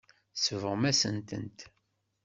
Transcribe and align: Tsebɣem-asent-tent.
Tsebɣem-asent-tent. 0.35 1.59